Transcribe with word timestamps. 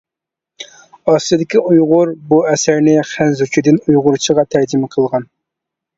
ئاستىدىكى 1.11 1.61
ئۇيغۇر 1.73 2.13
بۇ 2.31 2.41
ئەسەرنى 2.53 2.95
خەنزۇچىدىن 3.11 3.81
ئۇيغۇرچىغا 3.85 4.47
تەرجىمە 4.57 4.91
قىلغان! 4.97 5.33